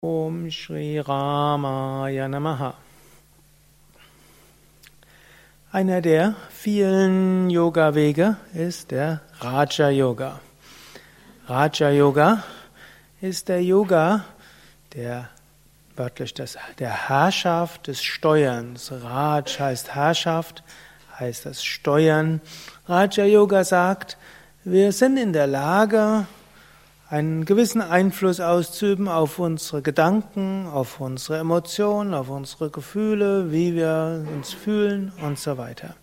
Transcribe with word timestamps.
Om 0.00 0.48
Shri 0.48 1.00
Ramaya 1.00 2.28
Namaha. 2.28 2.74
Einer 5.72 6.00
der 6.00 6.36
vielen 6.50 7.50
Yoga-Wege 7.50 8.36
ist 8.54 8.92
der 8.92 9.22
Raja 9.40 9.88
Yoga. 9.90 10.38
Raja 11.48 11.90
Yoga 11.90 12.44
ist 13.20 13.48
der 13.48 13.60
Yoga, 13.60 14.24
der 14.94 15.30
wörtlich 15.96 16.32
das, 16.32 16.56
der 16.78 17.08
Herrschaft 17.08 17.88
des 17.88 18.00
Steuerns. 18.00 18.92
Raj 18.92 19.58
heißt 19.58 19.96
Herrschaft, 19.96 20.62
heißt 21.18 21.44
das 21.44 21.64
Steuern. 21.64 22.40
Raja 22.86 23.24
Yoga 23.24 23.64
sagt, 23.64 24.16
wir 24.62 24.92
sind 24.92 25.16
in 25.16 25.32
der 25.32 25.48
Lage, 25.48 26.28
einen 27.10 27.46
gewissen 27.46 27.80
Einfluss 27.80 28.38
auszuüben 28.38 29.08
auf 29.08 29.38
unsere 29.38 29.80
Gedanken, 29.80 30.66
auf 30.66 31.00
unsere 31.00 31.38
Emotionen, 31.38 32.12
auf 32.12 32.28
unsere 32.28 32.70
Gefühle, 32.70 33.50
wie 33.50 33.74
wir 33.74 34.26
uns 34.34 34.52
fühlen 34.52 35.12
und 35.22 35.38
so 35.38 35.56
weiter. 35.56 35.94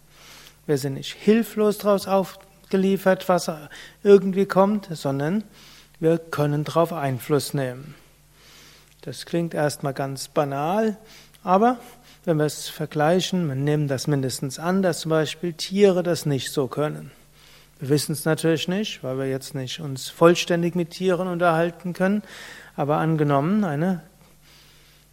Wir 0.66 0.80
sind 0.80 0.96
nicht 0.96 1.14
hilflos 1.14 1.78
daraus 1.78 2.08
aufgeliefert, 2.08 3.30
was 3.30 3.52
irgendwie 4.04 4.48
kommt, 4.48 4.88
sondern 4.92 5.44
wir 6.00 6.18
können 6.18 6.64
darauf 6.64 6.92
Einfluss 6.92 7.54
nehmen. 7.54 7.94
Das 9.02 9.28
klingt 9.28 9.54
erstmal 9.54 9.94
ganz 9.94 10.28
banal, 10.28 10.98
aber 11.44 11.78
wenn 12.24 12.38
wir 12.38 12.46
es 12.46 12.68
vergleichen, 12.68 13.48
wir 13.48 13.54
nehmen 13.54 13.88
das 13.88 14.08
mindestens 14.08 14.58
an, 14.58 14.82
dass 14.82 15.02
zum 15.02 15.12
Beispiel 15.12 15.54
Tiere 15.54 16.02
das 16.02 16.26
nicht 16.26 16.52
so 16.52 16.68
können. 16.68 17.12
Wir 17.80 17.90
wissen 17.90 18.14
es 18.14 18.24
natürlich 18.24 18.68
nicht, 18.68 19.04
weil 19.04 19.18
wir 19.18 19.30
jetzt 19.30 19.54
nicht 19.54 19.82
uns 19.82 20.10
vollständig 20.10 20.76
mit 20.76 20.92
Tieren 20.92 21.28
unterhalten 21.28 21.94
können. 21.94 22.24
Aber 22.76 22.98
angenommen, 22.98 23.64
eine 23.64 24.02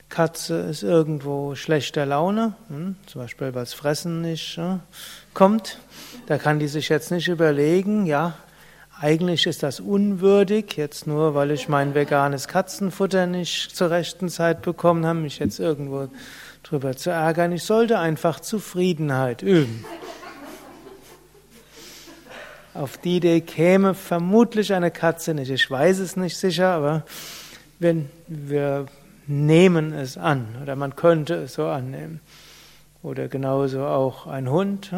Katze 0.09 0.61
ist 0.61 0.83
irgendwo 0.83 1.55
schlechter 1.55 2.07
Laune, 2.07 2.55
hm, 2.69 2.97
zum 3.07 3.21
Beispiel 3.23 3.55
weil 3.55 3.63
es 3.63 3.73
Fressen 3.73 4.21
nicht 4.21 4.61
kommt, 5.33 5.79
da 6.27 6.37
kann 6.39 6.59
die 6.59 6.69
sich 6.69 6.91
jetzt 6.91 7.11
nicht 7.11 7.29
überlegen, 7.29 8.05
ja, 8.05 8.35
eigentlich 9.01 9.47
ist 9.47 9.63
das 9.63 9.81
unwürdig, 9.81 10.77
jetzt 10.77 11.07
nur 11.07 11.35
weil 11.35 11.51
ich 11.51 11.69
mein 11.69 11.95
veganes 11.95 12.47
Katzenfutter 12.47 13.27
nicht 13.27 13.75
zur 13.75 13.91
rechten 13.91 14.29
Zeit 14.29 14.63
bekommen 14.63 15.05
habe, 15.07 15.19
mich 15.19 15.39
jetzt 15.39 15.59
irgendwo 15.59 16.09
drüber 16.63 16.95
zu 16.95 17.11
ärgern. 17.11 17.51
Ich 17.51 17.65
sollte 17.65 17.99
einfach 17.99 18.39
Zufriedenheit 18.39 19.43
üben. 19.43 19.85
Auf 22.75 22.97
die 22.97 23.19
Idee 23.19 23.43
käme 23.43 23.93
vermutlich 23.93 24.73
eine 24.73 24.91
Katze 24.91 25.35
nicht. 25.35 25.51
Ich 25.51 25.71
weiß 25.71 25.99
es 25.99 26.17
nicht 26.17 26.39
sicher, 26.39 26.69
aber 26.71 27.05
wenn 27.79 28.09
wir 28.29 28.87
nehmen 29.27 29.93
es 29.93 30.17
an 30.17 30.57
oder 30.63 30.75
man 30.75 30.97
könnte 30.97 31.35
es 31.35 31.55
so 31.55 31.67
annehmen. 31.67 32.21
Oder 33.03 33.29
genauso 33.29 33.85
auch 33.85 34.27
ein 34.27 34.49
Hund, 34.49 34.91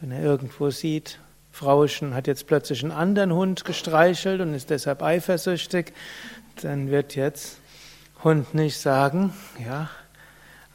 wenn 0.00 0.10
er 0.10 0.22
irgendwo 0.22 0.70
sieht, 0.70 1.20
Frauchen 1.52 2.14
hat 2.14 2.26
jetzt 2.26 2.46
plötzlich 2.48 2.82
einen 2.82 2.92
anderen 2.92 3.32
Hund 3.32 3.64
gestreichelt 3.64 4.40
und 4.40 4.54
ist 4.54 4.70
deshalb 4.70 5.02
eifersüchtig, 5.02 5.92
dann 6.62 6.90
wird 6.90 7.14
jetzt 7.14 7.60
Hund 8.24 8.54
nicht 8.54 8.78
sagen, 8.78 9.32
ja, 9.64 9.88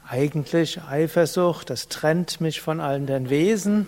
eigentlich 0.08 0.80
Eifersucht, 0.82 1.68
das 1.68 1.88
trennt 1.88 2.40
mich 2.40 2.62
von 2.62 2.80
allen 2.80 3.06
den 3.06 3.28
Wesen 3.28 3.86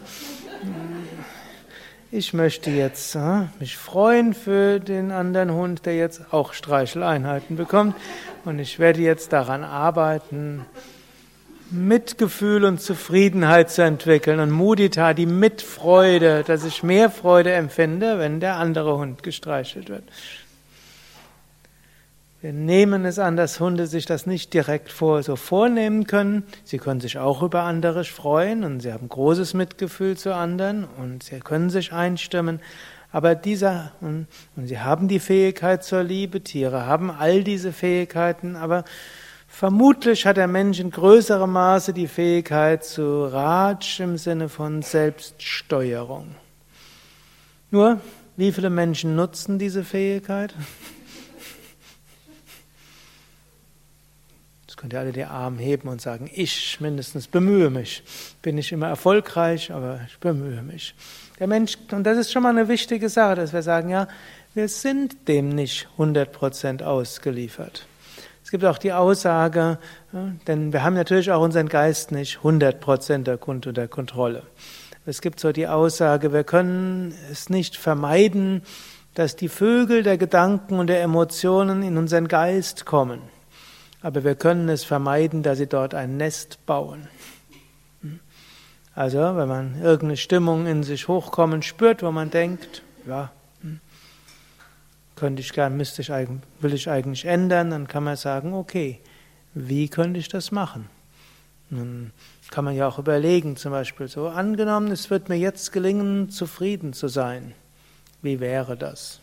ich 2.10 2.32
möchte 2.32 2.70
jetzt 2.70 3.14
äh, 3.16 3.42
mich 3.58 3.76
freuen 3.76 4.32
für 4.34 4.78
den 4.78 5.10
anderen 5.10 5.52
Hund, 5.52 5.86
der 5.86 5.96
jetzt 5.96 6.32
auch 6.32 6.52
Streicheleinheiten 6.52 7.56
bekommt. 7.56 7.96
Und 8.44 8.58
ich 8.58 8.78
werde 8.78 9.00
jetzt 9.00 9.32
daran 9.32 9.64
arbeiten, 9.64 10.64
Mitgefühl 11.70 12.64
und 12.64 12.80
Zufriedenheit 12.80 13.70
zu 13.70 13.82
entwickeln 13.82 14.38
und 14.38 14.52
Mudita, 14.52 15.14
die 15.14 15.26
Mitfreude, 15.26 16.44
dass 16.46 16.64
ich 16.64 16.84
mehr 16.84 17.10
Freude 17.10 17.52
empfinde, 17.52 18.20
wenn 18.20 18.38
der 18.38 18.54
andere 18.54 18.96
Hund 18.96 19.24
gestreichelt 19.24 19.88
wird. 19.88 20.04
Wir 22.46 22.52
nehmen 22.52 23.04
es 23.04 23.18
an, 23.18 23.36
dass 23.36 23.58
Hunde 23.58 23.88
sich 23.88 24.06
das 24.06 24.24
nicht 24.24 24.54
direkt 24.54 24.92
vor, 24.92 25.20
so 25.24 25.34
vornehmen 25.34 26.06
können. 26.06 26.44
Sie 26.62 26.78
können 26.78 27.00
sich 27.00 27.18
auch 27.18 27.42
über 27.42 27.62
andere 27.62 28.04
freuen 28.04 28.62
und 28.62 28.78
sie 28.78 28.92
haben 28.92 29.08
großes 29.08 29.52
Mitgefühl 29.54 30.16
zu 30.16 30.32
anderen 30.32 30.84
und 30.84 31.24
sie 31.24 31.40
können 31.40 31.70
sich 31.70 31.92
einstimmen. 31.92 32.60
Aber 33.10 33.34
dieser, 33.34 33.90
und, 34.00 34.28
und 34.54 34.68
sie 34.68 34.78
haben 34.78 35.08
die 35.08 35.18
Fähigkeit 35.18 35.82
zur 35.82 36.04
Liebe, 36.04 36.40
Tiere 36.40 36.86
haben 36.86 37.10
all 37.10 37.42
diese 37.42 37.72
Fähigkeiten, 37.72 38.54
aber 38.54 38.84
vermutlich 39.48 40.24
hat 40.24 40.36
der 40.36 40.46
Mensch 40.46 40.78
in 40.78 40.92
größerem 40.92 41.50
Maße 41.50 41.92
die 41.94 42.06
Fähigkeit 42.06 42.84
zu 42.84 43.24
Raj 43.24 43.98
im 43.98 44.18
Sinne 44.18 44.48
von 44.48 44.82
Selbststeuerung. 44.82 46.36
Nur, 47.72 48.00
wie 48.36 48.52
viele 48.52 48.70
Menschen 48.70 49.16
nutzen 49.16 49.58
diese 49.58 49.82
Fähigkeit? 49.82 50.54
Jetzt 54.76 54.82
könnt 54.82 54.92
ihr 54.92 55.00
alle 55.00 55.12
die 55.12 55.24
Arme 55.24 55.62
heben 55.62 55.88
und 55.88 56.02
sagen, 56.02 56.30
ich 56.34 56.82
mindestens 56.82 57.28
bemühe 57.28 57.70
mich. 57.70 58.02
Bin 58.42 58.56
nicht 58.56 58.72
immer 58.72 58.88
erfolgreich, 58.88 59.72
aber 59.72 60.00
ich 60.06 60.18
bemühe 60.18 60.60
mich. 60.60 60.94
Der 61.40 61.46
Mensch, 61.46 61.78
und 61.92 62.04
das 62.04 62.18
ist 62.18 62.30
schon 62.30 62.42
mal 62.42 62.50
eine 62.50 62.68
wichtige 62.68 63.08
Sache, 63.08 63.36
dass 63.36 63.54
wir 63.54 63.62
sagen, 63.62 63.88
ja, 63.88 64.06
wir 64.52 64.68
sind 64.68 65.28
dem 65.28 65.48
nicht 65.48 65.88
100% 65.96 66.82
ausgeliefert. 66.82 67.86
Es 68.44 68.50
gibt 68.50 68.66
auch 68.66 68.76
die 68.76 68.92
Aussage, 68.92 69.78
denn 70.46 70.74
wir 70.74 70.82
haben 70.82 70.94
natürlich 70.94 71.32
auch 71.32 71.42
unseren 71.42 71.70
Geist 71.70 72.12
nicht 72.12 72.40
100% 72.40 73.38
unter 73.46 73.88
Kontrolle. 73.88 74.42
Es 75.06 75.22
gibt 75.22 75.40
so 75.40 75.52
die 75.52 75.68
Aussage, 75.68 76.34
wir 76.34 76.44
können 76.44 77.14
es 77.32 77.48
nicht 77.48 77.78
vermeiden, 77.78 78.60
dass 79.14 79.36
die 79.36 79.48
Vögel 79.48 80.02
der 80.02 80.18
Gedanken 80.18 80.78
und 80.78 80.88
der 80.88 81.00
Emotionen 81.00 81.82
in 81.82 81.96
unseren 81.96 82.28
Geist 82.28 82.84
kommen 82.84 83.22
aber 84.06 84.22
wir 84.22 84.36
können 84.36 84.68
es 84.68 84.84
vermeiden, 84.84 85.42
dass 85.42 85.58
sie 85.58 85.66
dort 85.66 85.92
ein 85.92 86.16
Nest 86.16 86.64
bauen. 86.64 87.08
Also, 88.94 89.18
wenn 89.18 89.48
man 89.48 89.82
irgendeine 89.82 90.16
Stimmung 90.16 90.68
in 90.68 90.84
sich 90.84 91.08
hochkommen 91.08 91.60
spürt, 91.62 92.04
wo 92.04 92.12
man 92.12 92.30
denkt, 92.30 92.84
ja, 93.04 93.32
könnte 95.16 95.42
ich 95.42 95.52
gern, 95.52 95.76
müsste 95.76 96.02
ich 96.02 96.12
eigentlich, 96.12 96.40
will 96.60 96.72
ich 96.72 96.88
eigentlich 96.88 97.24
ändern, 97.24 97.70
dann 97.70 97.88
kann 97.88 98.04
man 98.04 98.14
sagen, 98.14 98.54
okay, 98.54 99.00
wie 99.54 99.88
könnte 99.88 100.20
ich 100.20 100.28
das 100.28 100.52
machen? 100.52 100.88
Dann 101.70 102.12
kann 102.50 102.64
man 102.64 102.76
ja 102.76 102.86
auch 102.86 103.00
überlegen, 103.00 103.56
zum 103.56 103.72
Beispiel 103.72 104.06
so, 104.06 104.28
angenommen, 104.28 104.92
es 104.92 105.10
wird 105.10 105.28
mir 105.28 105.36
jetzt 105.36 105.72
gelingen, 105.72 106.30
zufrieden 106.30 106.92
zu 106.92 107.08
sein. 107.08 107.54
Wie 108.22 108.38
wäre 108.38 108.76
das? 108.76 109.20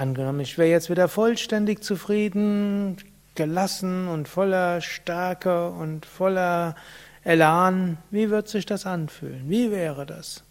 Angenommen, 0.00 0.40
ich 0.40 0.56
wäre 0.56 0.70
jetzt 0.70 0.88
wieder 0.88 1.08
vollständig 1.08 1.84
zufrieden, 1.84 2.96
gelassen 3.34 4.08
und 4.08 4.28
voller 4.28 4.80
Stärke 4.80 5.68
und 5.68 6.06
voller 6.06 6.74
Elan. 7.22 7.98
Wie 8.10 8.30
wird 8.30 8.48
sich 8.48 8.64
das 8.64 8.86
anfühlen? 8.86 9.42
Wie 9.44 9.70
wäre 9.70 10.06
das? 10.06 10.42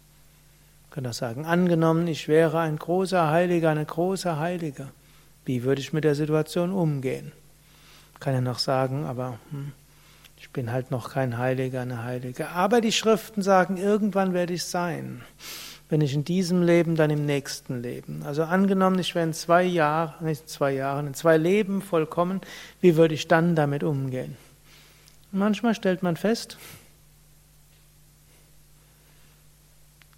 Ich 0.84 0.94
kann 0.94 1.04
auch 1.04 1.14
sagen, 1.14 1.46
angenommen, 1.46 2.06
ich 2.06 2.28
wäre 2.28 2.60
ein 2.60 2.76
großer 2.76 3.28
Heiliger, 3.28 3.70
eine 3.70 3.84
große 3.84 4.38
Heilige. 4.38 4.86
Wie 5.44 5.64
würde 5.64 5.80
ich 5.80 5.92
mit 5.92 6.04
der 6.04 6.14
Situation 6.14 6.70
umgehen? 6.70 7.32
Ich 8.14 8.20
kann 8.20 8.34
ja 8.34 8.40
noch 8.40 8.60
sagen, 8.60 9.04
aber 9.04 9.40
hm, 9.50 9.72
ich 10.36 10.50
bin 10.50 10.70
halt 10.70 10.92
noch 10.92 11.10
kein 11.10 11.38
Heiliger, 11.38 11.80
eine 11.80 12.04
Heilige. 12.04 12.50
Aber 12.50 12.80
die 12.80 12.92
Schriften 12.92 13.42
sagen, 13.42 13.78
irgendwann 13.78 14.32
werde 14.32 14.52
ich 14.52 14.62
sein 14.62 15.22
wenn 15.90 16.00
ich 16.00 16.14
in 16.14 16.24
diesem 16.24 16.62
Leben, 16.62 16.94
dann 16.94 17.10
im 17.10 17.26
nächsten 17.26 17.82
Leben. 17.82 18.22
Also 18.24 18.44
angenommen, 18.44 18.98
ich 19.00 19.14
wäre 19.16 19.26
in 19.26 19.34
zwei 19.34 19.64
Jahren, 19.64 20.24
nicht 20.24 20.48
zwei 20.48 20.72
Jahren, 20.72 21.08
in 21.08 21.14
zwei 21.14 21.36
Leben 21.36 21.82
vollkommen, 21.82 22.40
wie 22.80 22.96
würde 22.96 23.14
ich 23.14 23.26
dann 23.26 23.56
damit 23.56 23.82
umgehen? 23.82 24.36
Manchmal 25.32 25.74
stellt 25.74 26.02
man 26.02 26.16
fest, 26.16 26.58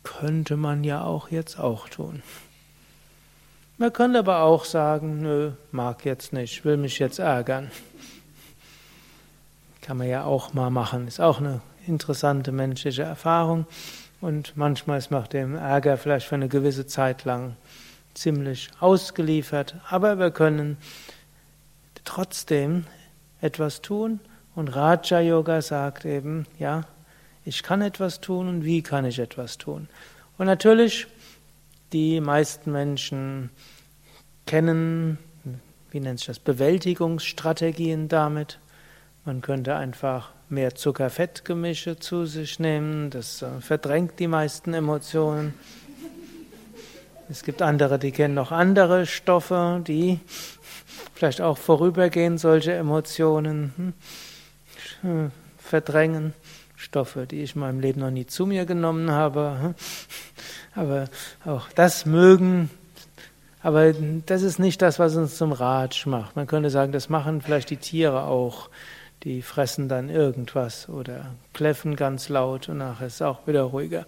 könnte 0.03 0.57
man 0.57 0.85
ja 0.85 1.03
auch 1.03 1.31
jetzt 1.31 1.59
auch 1.59 1.89
tun. 1.89 2.23
Man 3.79 3.93
könnte 3.93 4.19
aber 4.19 4.43
auch 4.43 4.67
sagen, 4.67 5.23
nö, 5.23 5.53
mag 5.71 6.05
jetzt 6.05 6.35
nicht, 6.35 6.65
will 6.67 6.77
mich 6.77 6.99
jetzt 6.99 7.19
ärgern. 7.19 7.71
Kann 9.81 9.97
man 9.97 10.09
ja 10.09 10.25
auch 10.25 10.53
mal 10.53 10.71
machen, 10.71 11.09
ist 11.09 11.21
auch 11.21 11.41
eine 11.41 11.63
interessante 11.87 12.53
menschliche 12.53 13.03
Erfahrung. 13.03 13.67
Und 14.23 14.57
manchmal 14.57 14.99
ist 14.99 15.11
man 15.11 15.25
dem 15.29 15.55
Ärger 15.55 15.99
vielleicht 15.99 16.27
für 16.27 16.37
eine 16.37 16.49
gewisse 16.49 16.87
Zeit 16.87 17.25
lang 17.25 17.57
ziemlich 18.15 18.71
ausgeliefert, 18.81 19.77
aber 19.91 20.19
wir 20.19 20.31
können 20.31 20.79
trotzdem 22.05 22.87
etwas 23.43 23.83
tun. 23.83 24.21
Und 24.55 24.69
Raja 24.75 25.21
Yoga 25.21 25.61
sagt 25.61 26.07
eben, 26.07 26.47
ja, 26.59 26.83
ich 27.45 27.63
kann 27.63 27.83
etwas 27.83 28.23
tun 28.23 28.49
und 28.49 28.65
wie 28.65 28.83
kann 28.83 29.05
ich 29.05 29.19
etwas 29.19 29.59
tun. 29.59 29.89
Und 30.39 30.47
natürlich, 30.47 31.07
die 31.93 32.21
meisten 32.21 32.73
Menschen 32.73 33.51
kennen 34.47 35.19
wie 35.93 36.01
nennt 36.01 36.19
sich 36.19 36.27
das, 36.27 36.39
Bewältigungsstrategien 36.39 38.09
damit. 38.09 38.59
Man 39.25 39.41
könnte 39.41 39.77
einfach 39.77 40.31
mehr 40.49 40.75
Zucker-Fett-Gemische 40.75 41.97
zu 41.97 42.27
sich 42.27 42.59
nehmen, 42.59 43.11
das 43.11 43.43
äh, 43.43 43.61
verdrängt 43.61 44.19
die 44.19 44.27
meisten 44.27 44.75
Emotionen. 44.75 45.55
Es 47.29 47.45
gibt 47.45 47.63
andere, 47.63 48.01
die 48.01 48.11
kennen 48.11 48.35
noch 48.35 48.51
andere 48.51 49.07
Stoffe, 49.07 49.81
die 49.87 50.19
vielleicht 51.15 51.41
auch 51.41 51.57
vorübergehend 51.57 52.41
solche 52.41 52.73
Emotionen 52.73 53.95
hm, 55.03 55.31
verdrängen. 55.57 56.35
Stoffe, 56.75 57.27
die 57.27 57.43
ich 57.43 57.55
in 57.55 57.61
meinem 57.61 57.79
Leben 57.79 58.01
noch 58.01 58.11
nie 58.11 58.27
zu 58.27 58.45
mir 58.45 58.67
genommen 58.67 59.13
habe. 59.13 59.57
Hm. 59.63 59.75
Aber 60.75 61.05
auch 61.45 61.69
das 61.77 62.07
mögen 62.07 62.71
aber 63.63 63.93
das 64.27 64.43
ist 64.43 64.59
nicht 64.59 64.83
das, 64.83 64.99
was 64.99 65.15
uns 65.15 65.37
zum 65.37 65.53
Ratsch 65.53 66.07
macht. 66.07 66.35
Man 66.35 66.49
könnte 66.49 66.69
sagen, 66.69 66.91
das 66.91 67.09
machen 67.09 67.41
vielleicht 67.41 67.71
die 67.71 67.77
Tiere 67.77 68.25
auch. 68.25 68.69
Die 69.25 69.43
fressen 69.43 69.89
dann 69.89 70.09
irgendwas 70.09 70.89
oder 70.89 71.35
kläffen 71.53 71.95
ganz 71.95 72.29
laut 72.29 72.69
und 72.69 72.79
nachher 72.79 73.07
ist 73.07 73.15
es 73.15 73.23
auch 73.23 73.47
wieder 73.47 73.63
ruhiger. 73.63 74.05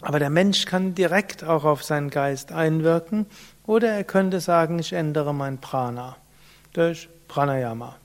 Aber 0.00 0.18
der 0.18 0.30
Mensch 0.30 0.66
kann 0.66 0.94
direkt 0.94 1.44
auch 1.44 1.64
auf 1.64 1.82
seinen 1.82 2.10
Geist 2.10 2.52
einwirken 2.52 3.26
oder 3.66 3.88
er 3.88 4.04
könnte 4.04 4.40
sagen, 4.40 4.78
ich 4.78 4.92
ändere 4.92 5.32
mein 5.32 5.58
Prana 5.58 6.16
durch 6.74 7.08
Pranayama, 7.28 7.96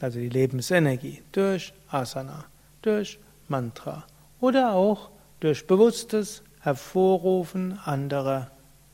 also 0.00 0.20
die 0.20 0.28
Lebensenergie, 0.28 1.22
durch 1.32 1.72
Asana, 1.90 2.44
durch 2.82 3.18
Mantra 3.48 4.04
oder 4.40 4.72
auch 4.72 5.10
durch 5.40 5.66
bewusstes 5.66 6.42
Hervorrufen 6.60 7.78
anderer 7.84 8.50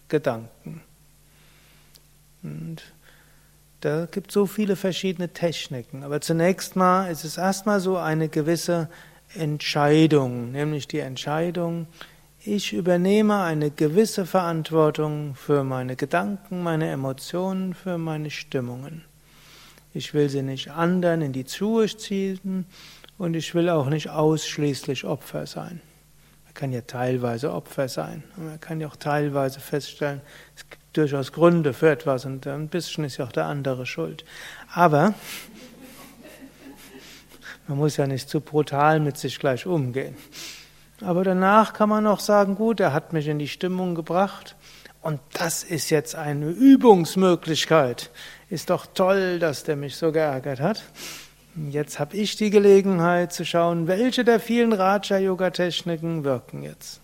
Gedanken. 0.09 0.81
Und 2.43 2.83
da 3.81 4.07
gibt 4.07 4.31
es 4.31 4.35
so 4.35 4.47
viele 4.47 4.77
verschiedene 4.77 5.31
Techniken. 5.31 6.05
Aber 6.05 6.21
zunächst 6.21 6.77
mal 6.77 7.11
ist 7.11 7.25
es 7.25 7.39
erstmal 7.39 7.81
so 7.81 7.97
eine 7.97 8.29
gewisse 8.29 8.89
Entscheidung, 9.35 10.53
nämlich 10.53 10.89
die 10.89 10.99
Entscheidung, 10.99 11.87
ich 12.43 12.73
übernehme 12.73 13.43
eine 13.43 13.71
gewisse 13.71 14.25
Verantwortung 14.25 15.35
für 15.35 15.63
meine 15.63 15.95
Gedanken, 15.95 16.63
meine 16.63 16.89
Emotionen, 16.89 17.75
für 17.75 17.99
meine 17.99 18.31
Stimmungen. 18.31 19.05
Ich 19.93 20.15
will 20.15 20.31
sie 20.31 20.43
nicht 20.43 20.71
anderen 20.71 21.21
in 21.21 21.33
die 21.35 21.45
Schuhe 21.47 21.87
ziehen 21.89 22.65
und 23.19 23.35
ich 23.35 23.55
will 23.55 23.69
auch 23.69 23.91
nicht 23.91 24.09
ausschließlich 24.09 25.05
Opfer 25.05 25.47
sein. 25.47 25.83
Man 26.47 26.55
kann 26.55 26.73
ja 26.73 26.81
teilweise 26.81 27.53
Opfer 27.53 27.89
sein. 27.89 28.25
Und 28.37 28.47
man 28.47 28.61
kann 28.61 28.81
ja 28.81 28.89
auch 28.89 28.97
teilweise 28.97 29.61
feststellen, 29.61 30.23
es 30.57 30.69
gibt 30.69 30.80
durchaus 30.93 31.33
Gründe 31.33 31.73
für 31.73 31.91
etwas 31.91 32.25
und 32.25 32.47
ein 32.47 32.69
bisschen 32.69 33.05
ist 33.05 33.17
ja 33.17 33.25
auch 33.25 33.33
der 33.33 33.47
andere 33.47 33.87
schuld. 33.87 34.25
Aber 34.73 35.15
man 37.69 37.79
muss 37.79 37.97
ja 37.97 38.07
nicht 38.07 38.29
zu 38.29 38.41
brutal 38.41 39.01
mit 39.01 39.17
sich 39.17 39.39
gleich 39.39 39.67
umgehen. 39.67 40.17
Aber 41.03 41.25
danach 41.25 41.73
kann 41.73 41.89
man 41.89 42.07
auch 42.07 42.21
sagen, 42.21 42.57
gut, 42.57 42.81
er 42.81 42.93
hat 42.93 43.13
mich 43.13 43.29
in 43.29 43.39
die 43.39 43.49
Stimmung 43.49 43.95
gebracht 43.95 44.57
und 45.03 45.21
das 45.33 45.63
ist 45.63 45.91
jetzt 45.91 46.15
eine 46.15 46.51
Übungsmöglichkeit. 46.51 48.11
Ist 48.51 48.71
doch 48.71 48.87
toll, 48.87 49.39
dass 49.39 49.65
der 49.65 49.77
mich 49.77 49.97
so 49.97 50.13
geärgert 50.13 50.61
hat. 50.61 50.83
Jetzt 51.71 51.99
habe 51.99 52.17
ich 52.17 52.37
die 52.37 52.51
Gelegenheit 52.51 53.33
zu 53.33 53.45
schauen, 53.45 53.87
welche 53.87 54.25
der 54.25 54.41
vielen 54.41 54.73
Raja-Yoga-Techniken 54.73 56.25
wirken 56.25 56.63
jetzt. 56.63 57.01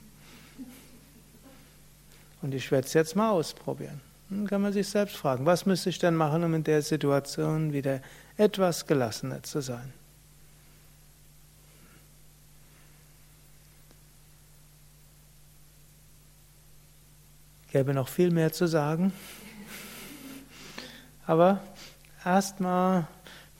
Und 2.42 2.54
ich 2.54 2.70
werde 2.70 2.86
es 2.86 2.92
jetzt 2.92 3.16
mal 3.16 3.30
ausprobieren. 3.30 4.00
Dann 4.28 4.46
kann 4.46 4.60
man 4.60 4.72
sich 4.72 4.88
selbst 4.88 5.16
fragen, 5.16 5.46
was 5.46 5.66
müsste 5.66 5.90
ich 5.90 5.98
denn 5.98 6.16
machen, 6.16 6.42
um 6.42 6.54
in 6.54 6.64
der 6.64 6.82
Situation 6.82 7.72
wieder 7.72 8.00
etwas 8.36 8.86
gelassener 8.86 9.42
zu 9.42 9.60
sein? 9.60 9.92
Gäbe 17.70 17.94
noch 17.94 18.08
viel 18.08 18.30
mehr 18.30 18.52
zu 18.52 18.66
sagen. 18.66 19.12
Aber 21.26 21.60
erstmal 22.24 23.06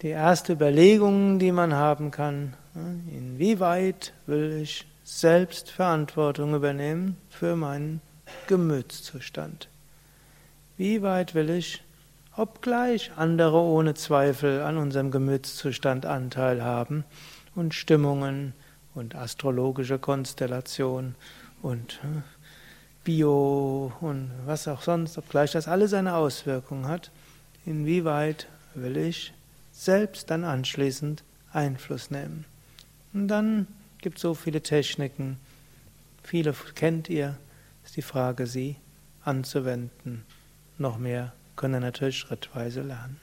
die 0.02 0.08
erste 0.08 0.55
Überlegung, 0.55 1.38
die 1.38 1.52
man 1.52 1.75
haben 1.75 2.11
kann, 2.11 2.55
inwieweit 2.75 4.12
will 4.26 4.61
ich 4.62 4.87
selbst 5.05 5.70
Verantwortung 5.70 6.55
übernehmen 6.55 7.17
für 7.31 7.56
meinen 7.56 8.00
Gemütszustand? 8.46 9.69
Wie 10.76 11.02
weit 11.02 11.34
will 11.34 11.50
ich, 11.50 11.82
obgleich 12.37 13.12
andere 13.17 13.58
ohne 13.58 13.94
Zweifel 13.94 14.61
an 14.62 14.76
unserem 14.76 15.11
Gemütszustand 15.11 16.06
Anteil 16.06 16.62
haben 16.62 17.05
und 17.55 17.75
Stimmungen 17.75 18.52
und 18.94 19.14
astrologische 19.14 19.99
Konstellation 19.99 21.14
und 21.62 22.00
Bio 23.05 23.93
und 24.00 24.32
was 24.44 24.69
auch 24.69 24.82
sonst, 24.82 25.17
obgleich 25.17 25.52
das 25.52 25.69
alles 25.69 25.94
eine 25.94 26.14
Auswirkung 26.14 26.88
hat, 26.88 27.11
inwieweit 27.64 28.49
will 28.75 28.96
ich 28.96 29.32
selbst 29.72 30.31
dann 30.31 30.44
anschließend 30.44 31.22
Einfluss 31.52 32.11
nehmen. 32.11 32.44
Und 33.12 33.29
dann 33.29 33.67
gibt 33.99 34.17
es 34.17 34.22
so 34.22 34.34
viele 34.34 34.61
Techniken, 34.61 35.38
viele 36.22 36.52
kennt 36.75 37.08
ihr, 37.08 37.37
ist 37.86 37.96
die 37.96 38.02
Frage, 38.02 38.46
sie 38.46 38.76
anzuwenden. 39.22 40.24
Noch 40.76 40.98
mehr 40.98 41.32
können 41.54 41.80
natürlich 41.80 42.18
schrittweise 42.18 42.82
lernen. 42.82 43.20